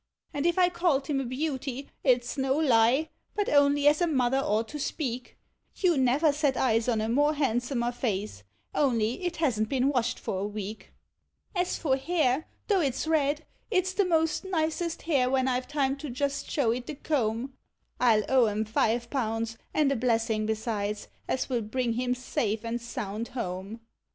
And 0.33 0.47
if 0.47 0.57
I 0.57 0.69
called 0.69 1.05
him 1.05 1.19
a 1.19 1.23
beauty, 1.23 1.87
it 2.03 2.25
's 2.25 2.35
no 2.35 2.57
lie, 2.57 3.09
but 3.35 3.47
only 3.47 3.87
as 3.87 4.01
a 4.01 4.07
mother 4.07 4.39
ought 4.39 4.67
to 4.69 4.79
speak; 4.79 5.37
You 5.75 5.95
never 5.95 6.33
set 6.33 6.57
eyes 6.57 6.87
on 6.89 7.01
a 7.01 7.07
more 7.07 7.35
handsomer 7.35 7.91
face, 7.91 8.41
only 8.73 9.23
it 9.23 9.37
hasn't 9.37 9.69
been 9.69 9.89
washed 9.89 10.17
for 10.17 10.39
a 10.39 10.47
week; 10.47 10.91
As 11.55 11.77
for 11.77 11.97
hair, 11.97 12.47
though 12.67 12.81
it 12.81 12.95
's 12.95 13.05
red, 13.05 13.45
it 13.69 13.85
's 13.85 13.93
the 13.93 14.03
most 14.05 14.43
nicest 14.43 15.03
hair 15.03 15.29
wheu 15.29 15.43
1 15.43 15.47
've 15.61 15.67
time 15.67 15.95
to 15.97 16.09
just 16.09 16.49
show 16.49 16.71
it 16.71 16.87
the 16.87 16.95
comb; 16.95 17.53
I 17.99 18.15
'11 18.23 18.25
owe 18.29 18.45
'em 18.47 18.67
live 18.75 19.07
pounds, 19.11 19.59
and 19.71 19.91
a 19.91 19.95
blessing 19.95 20.47
besides, 20.47 21.09
as 21.27 21.47
will 21.47 21.61
bring 21.61 21.93
him 21.93 22.15
safe 22.15 22.65
and 22.65 22.81
sound 22.81 23.27
home. 23.37 23.81